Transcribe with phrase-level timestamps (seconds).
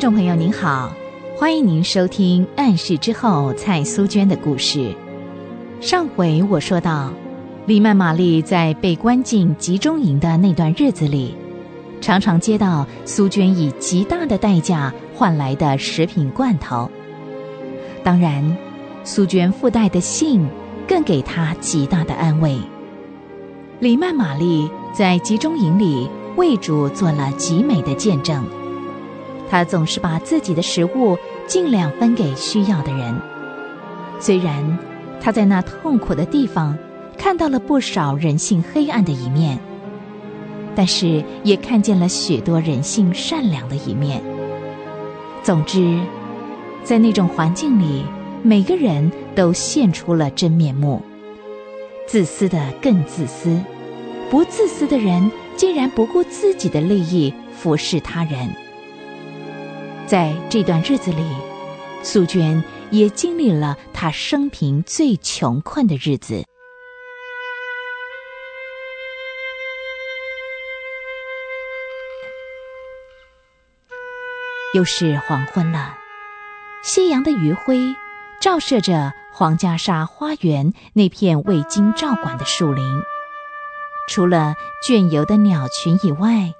[0.00, 0.90] 听众朋友您好，
[1.36, 4.94] 欢迎您收听《暗示之后》蔡苏娟的故事。
[5.82, 7.12] 上回我说到，
[7.66, 11.34] 李曼玛丽在被关进集中营的那段日子里，
[12.00, 16.90] 常常接到苏娟以极大的代价换来的食品罐头。
[18.02, 18.56] 当然，
[19.04, 20.48] 苏娟附带的信
[20.88, 22.56] 更给她极大的安慰。
[23.80, 28.42] 李曼玛丽在集中营里为主做了极美的见证。
[29.50, 33.20] 他总是把自己的食物尽量分给需要的人。
[34.20, 34.78] 虽然
[35.20, 36.78] 他在那痛苦的地方
[37.18, 39.58] 看到了不少人性黑暗的一面，
[40.76, 44.22] 但是也看见了许多人性善良的一面。
[45.42, 45.98] 总之，
[46.84, 48.04] 在那种环境里，
[48.42, 51.02] 每个人都现出了真面目。
[52.06, 53.60] 自私的更自私，
[54.30, 58.48] 不自私的人竟然不顾自己的利益服侍他人。
[60.10, 61.24] 在这段日子里，
[62.02, 66.44] 素娟也经历了她生平最穷困的日子。
[74.74, 75.96] 又是黄昏了，
[76.82, 77.94] 夕阳的余晖
[78.40, 82.84] 照射着皇家沙花园那片未经照管的树林，
[84.08, 86.54] 除了倦游的鸟群以外。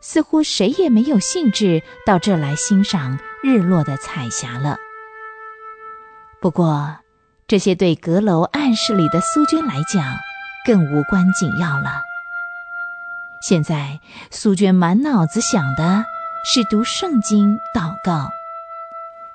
[0.00, 4.78] 似乎谁也没有兴致到这来欣赏日落的彩霞了。
[6.40, 6.96] 不过，
[7.46, 10.16] 这些对阁楼暗室里的苏娟来讲，
[10.64, 12.02] 更无关紧要了。
[13.42, 16.04] 现在，苏娟满脑子想的
[16.44, 18.30] 是读圣经、祷告，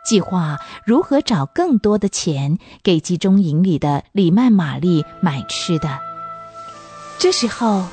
[0.04, 6.00] 计划如何找更多的钱给集中营里的李曼玛丽买吃的。
[7.20, 7.86] 这时候。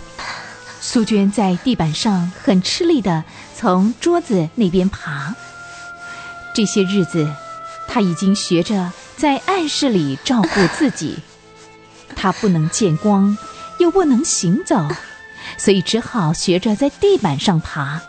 [0.85, 3.23] 苏娟在地板上很吃力地
[3.55, 5.33] 从桌子那边爬。
[6.53, 7.33] 这些日子，
[7.87, 11.21] 她已经学着在暗室里照顾自己。
[12.17, 13.39] 她不能见光，
[13.79, 14.89] 又不能行走，
[15.57, 18.03] 所以只好学着在地板上爬，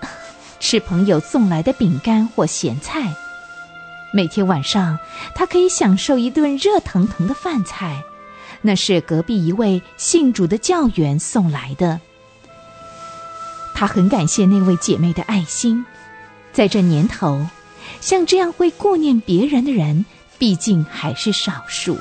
[0.60, 3.14] 吃朋友送来的饼干或咸菜。
[4.12, 4.98] 每天晚上，
[5.36, 8.04] 她可以享受一顿热腾腾的饭菜，
[8.64, 12.02] 那是隔壁一位信主的教员送来的。
[13.84, 15.84] 他很感谢那位姐妹的爱心，
[16.54, 17.46] 在这年头，
[18.00, 20.06] 像这样会顾念别人的人，
[20.38, 21.98] 毕竟还是少数。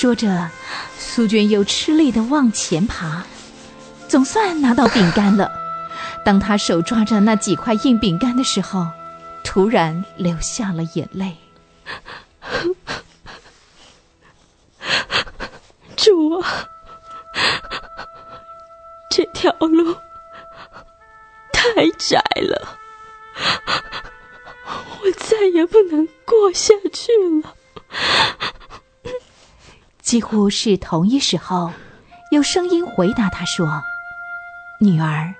[0.00, 0.48] 说着，
[0.96, 3.22] 苏娟又吃力的往前爬，
[4.08, 5.52] 总算拿到饼干了。
[6.24, 8.86] 当她手抓着那几块硬饼干的时候，
[9.44, 11.36] 突然流下了眼泪。
[15.96, 16.70] 主啊，
[19.10, 19.96] 这条路
[21.52, 22.78] 太窄了，
[25.02, 27.12] 我再也不能过下去
[27.42, 27.54] 了。
[30.10, 31.70] 几乎是同一时候，
[32.32, 33.80] 有声音回答他说
[34.82, 35.32] ：“女儿，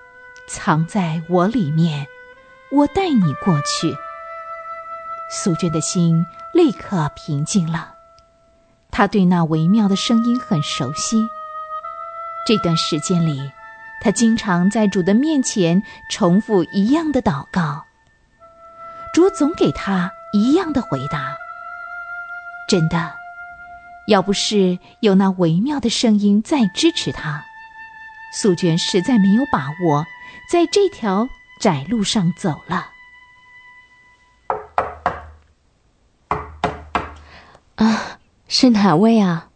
[0.48, 2.06] 藏在我里面，
[2.70, 3.92] 我带你过去。”
[5.28, 7.94] 苏娟的心立刻平静了。
[8.92, 11.26] 她对那微妙的声音很熟悉。
[12.46, 13.50] 这段时间里，
[14.00, 15.82] 她经常在主的面前
[16.12, 17.86] 重复一样的祷告。
[19.12, 21.34] 主总给她一样的回答。
[22.68, 23.16] 真的，
[24.10, 27.44] 要不是有那微妙的声音在支持他，
[28.34, 30.04] 素娟实在没有把握
[30.50, 31.28] 在这条
[31.60, 32.88] 窄路上走了。
[37.76, 38.18] 啊
[38.48, 39.46] 是哪位啊？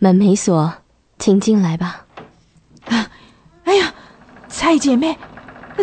[0.00, 0.74] 门没锁，
[1.20, 2.04] 请进来吧。
[2.86, 3.08] 啊！
[3.62, 3.94] 哎呀，
[4.48, 5.16] 蔡姐妹，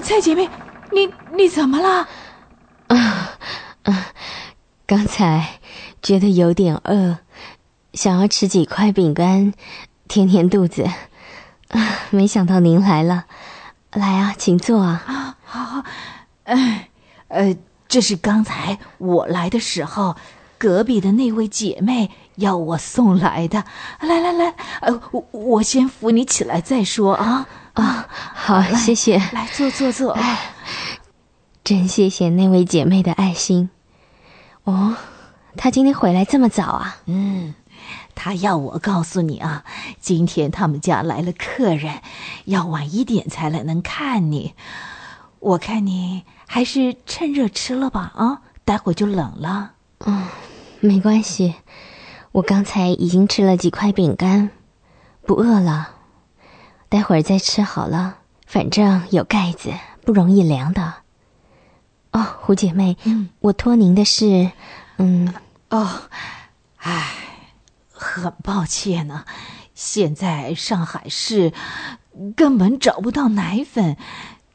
[0.03, 0.49] 蔡姐妹，
[0.91, 2.09] 你你怎么了？
[2.87, 3.37] 啊
[3.83, 4.07] 啊！
[4.85, 5.61] 刚才
[6.01, 7.19] 觉得有点饿，
[7.93, 9.53] 想要吃几块饼干
[10.07, 10.89] 填填肚子。
[11.69, 11.99] 啊！
[12.11, 13.25] 没想到您来了，
[13.93, 15.03] 来啊，请坐啊。
[15.07, 15.83] 啊，好好。
[16.43, 16.89] 哎，
[17.29, 17.55] 呃，
[17.87, 20.15] 这是刚才我来的时候。
[20.57, 23.65] 隔壁的那位姐妹要我送来的，
[23.99, 27.47] 来来来，呃，我我先扶你起来再说啊。
[27.73, 29.17] 啊，好，谢谢。
[29.33, 30.15] 来坐坐坐。
[31.63, 33.71] 真谢谢那位姐妹的爱心。
[34.65, 34.95] 哦，
[35.57, 36.97] 她今天回来这么早啊？
[37.07, 37.55] 嗯，
[38.23, 39.65] 她要我告诉你啊，
[39.99, 42.03] 今天他们家来了客人，
[42.45, 44.53] 要晚一点才来能看你。
[45.39, 49.71] 我看你还是趁热吃了吧，啊，待会就冷了。
[50.05, 50.27] 嗯，
[50.81, 51.55] 没关系，
[52.31, 54.51] 我刚才已经吃了几块饼干，
[55.25, 55.89] 不饿了。
[56.89, 59.73] 待会儿再吃好了，反正有盖子，
[60.05, 60.93] 不容易凉的。
[62.11, 64.51] 哦，胡姐妹，嗯，我托您的事，
[64.97, 65.33] 嗯，
[65.71, 65.89] 哦，
[66.77, 67.09] 唉，
[68.01, 69.25] 很抱歉呢，
[69.75, 71.53] 现在上海市
[72.35, 73.95] 根本找不到奶粉，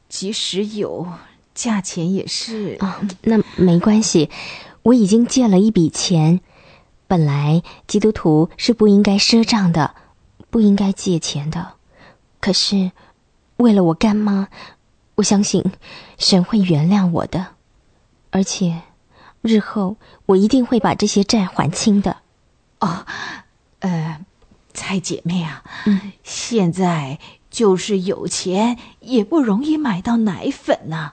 [0.09, 1.07] 即使有，
[1.55, 3.01] 价钱也是啊。
[3.23, 4.29] 那没关系，
[4.83, 6.41] 我已经借了一笔钱。
[7.07, 9.95] 本来基督徒是不应该赊账的，
[10.51, 11.75] 不应该借钱的。
[12.41, 12.91] 可是，
[13.57, 14.49] 为了我干妈。
[15.15, 15.65] 我相信
[16.19, 17.47] 神会原谅我的，
[18.31, 18.83] 而且
[19.41, 19.97] 日后
[20.27, 22.19] 我一定会把这些债还清的。
[22.81, 23.07] 哦，
[23.81, 24.21] 呃，
[24.75, 25.65] 蔡姐妹啊，
[26.23, 27.19] 现在
[27.51, 31.13] 就是有钱也不容易买到奶粉呐。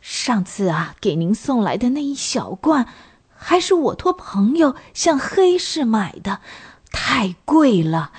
[0.00, 2.86] 上次啊，给您送来的那一小罐，
[3.34, 6.40] 还是我托朋友向黑市买的，
[6.92, 8.12] 太贵了，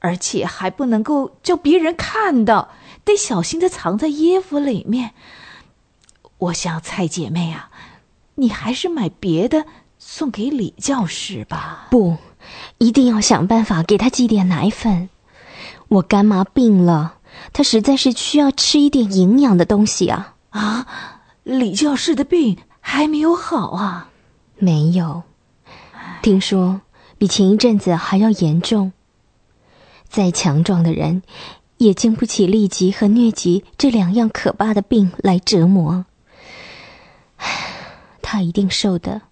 [0.00, 2.70] 而且还不能够叫别人看到。
[3.04, 5.14] 得小心的藏在衣服里面。
[6.38, 7.70] 我想蔡姐妹啊，
[8.34, 9.64] 你还是买别的
[10.04, 11.86] 送给李教师吧。
[11.90, 12.16] 不，
[12.78, 15.08] 一定要想办法给他寄点奶粉。
[15.86, 17.18] 我干妈病了，
[17.52, 20.34] 她实在是需要吃一点营养的东西啊。
[20.50, 20.86] 啊，
[21.44, 24.08] 李教师的病还没有好啊？
[24.58, 25.22] 没有，
[26.20, 26.80] 听说
[27.16, 28.92] 比前一阵子还要严重。
[30.08, 31.22] 再强壮的人。
[31.78, 36.06] 也经不起痢疾和疟疾这两样可怕的病来折磨，
[38.22, 39.22] 他一定受的，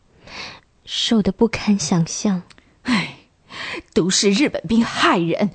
[0.92, 2.42] 受的不堪想象。
[2.82, 3.18] 唉，
[3.94, 5.50] 都是日本兵害人。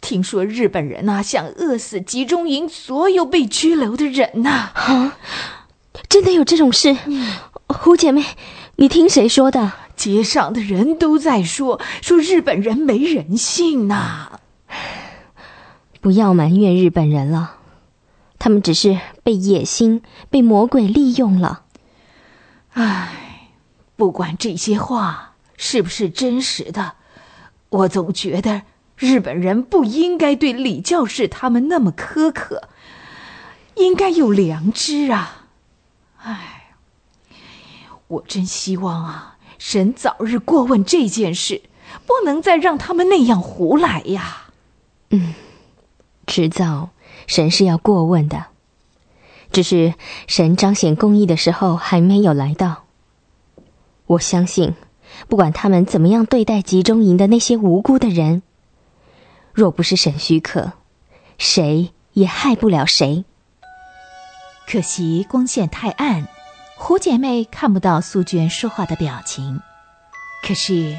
[0.00, 4.70] 听说日本人呐，想饿死集中营所有被拘留的人呐。
[4.72, 5.18] 啊，
[6.08, 6.96] 真的有这种事？
[7.66, 8.24] 胡姐妹，
[8.76, 9.72] 你听谁说的？
[9.96, 14.40] 街上的人都在说，说日本人没人性呐。
[16.00, 17.56] 不要埋怨日本人了，
[18.38, 20.00] 他们只是被野心、
[20.30, 21.64] 被魔鬼利用了。
[22.72, 23.29] 唉，
[24.00, 26.94] 不管这些话是不是真实的，
[27.68, 28.62] 我总觉得
[28.96, 32.70] 日本人不应该对李教士他们那么苛刻，
[33.74, 35.44] 应该有良知啊！
[36.22, 36.72] 唉，
[38.08, 41.60] 我真希望啊，神早日过问这件事，
[42.06, 44.44] 不能再让他们那样胡来呀。
[45.10, 45.34] 嗯。
[46.26, 46.88] 迟早，
[47.26, 48.46] 神是要过问的，
[49.52, 49.92] 只是
[50.26, 52.84] 神彰显公义的时候还没有来到。
[54.10, 54.74] 我相信，
[55.28, 58.42] 不管他们怎么样对待集中营的那些无辜的人，
[59.52, 60.72] 若不是沈许可，
[61.38, 63.24] 谁也害不了谁。
[64.66, 66.26] 可惜光线太暗，
[66.76, 69.60] 胡姐妹看不到苏娟说话的表情，
[70.42, 70.98] 可是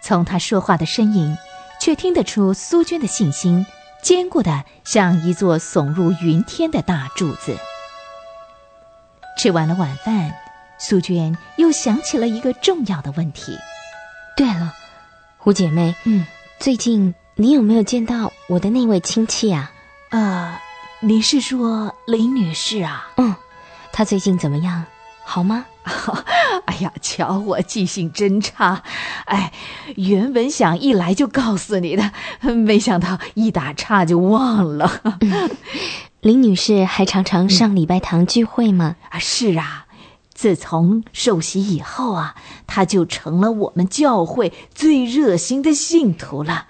[0.00, 1.36] 从她说话的声音，
[1.78, 3.66] 却听得出苏娟的信心。
[4.02, 7.56] 坚固的像一座耸入云天的大柱子。
[9.36, 10.32] 吃完了晚饭，
[10.78, 13.56] 苏娟又想起了一个重要的问题。
[14.36, 14.74] 对了，
[15.38, 16.26] 胡姐妹，嗯，
[16.58, 19.72] 最近你有没有见到我的那位亲戚啊？
[20.10, 20.58] 呃，
[21.00, 23.08] 你是说林女士啊？
[23.16, 23.34] 嗯，
[23.92, 24.84] 她最近怎么样？
[25.24, 25.64] 好吗？
[26.66, 28.82] 哎呀，瞧我记性真差！
[29.24, 29.52] 哎，
[29.96, 32.12] 原本想一来就告诉你的，
[32.54, 35.00] 没想到一打岔就忘了。
[36.20, 38.96] 林女士还常常上礼拜堂聚会吗？
[39.10, 39.85] 啊，是啊，
[40.36, 46.66] 自从受洗以后啊，他就成了我们教会最热心的信徒了。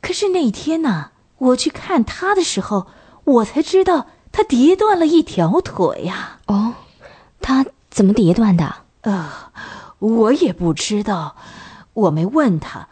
[0.00, 2.86] 可是那天呢，我去看他的时候，
[3.24, 6.38] 我才知道他跌断了一条腿呀。
[6.46, 6.74] 哦。
[7.42, 8.76] 他怎么跌断的？
[9.02, 9.30] 呃，
[9.98, 11.36] 我也不知道，
[11.92, 12.88] 我没问他。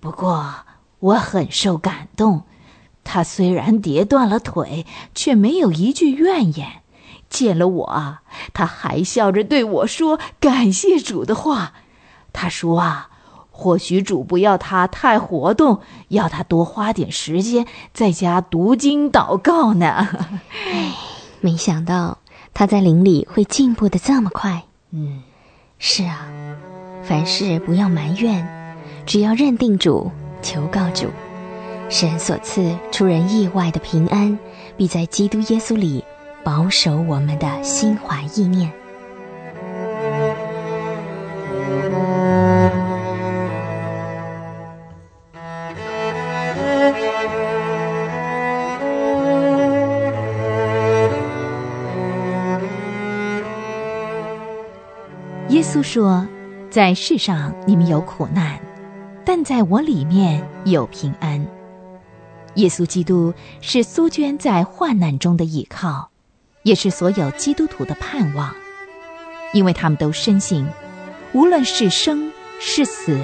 [0.00, 0.52] 不过
[0.98, 2.42] 我很受感动，
[3.04, 6.81] 他虽然跌断了腿，却没有一句怨言。
[7.32, 8.20] 见了我啊，
[8.52, 11.72] 他还笑着对我说感谢主的话。
[12.34, 13.08] 他说啊，
[13.50, 20.08] 或许主不要他太活动，要他多花点时间在家读经祷告呢。
[20.70, 20.94] 哎，
[21.40, 22.18] 没想到。
[22.54, 25.22] 他在灵里会进步的这么快，嗯，
[25.78, 26.28] 是啊，
[27.02, 28.46] 凡事不要埋怨，
[29.06, 30.12] 只要认定主，
[30.42, 31.06] 求告主，
[31.88, 34.38] 神所赐出人意外的平安，
[34.76, 36.04] 必在基督耶稣里
[36.44, 38.72] 保守我们的心怀意念。
[55.48, 56.26] 耶稣说
[56.70, 58.58] ：“在世上你们有苦难，
[59.24, 61.44] 但在我里面有平安。”
[62.56, 66.10] 耶稣基督是苏娟在患难中的依靠，
[66.62, 68.54] 也是所有基督徒的盼望，
[69.52, 70.66] 因为他们都深信，
[71.32, 73.18] 无论是生是死，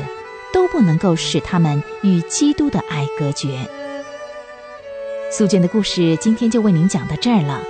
[0.52, 3.68] 都不能够使他们与基督的爱隔绝。
[5.30, 7.62] 苏娟的故事今天就为您讲到这儿了，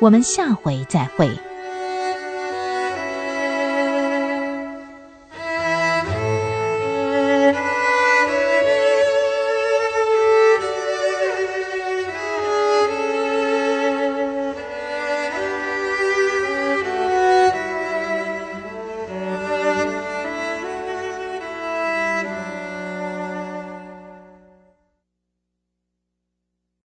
[0.00, 1.30] 我们下回再会。